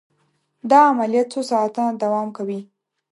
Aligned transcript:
دا 0.69 0.79
عملیه 0.91 1.23
څو 1.31 1.39
ساعته 1.51 1.83
دوام 2.01 2.27
کوي. 2.37 2.59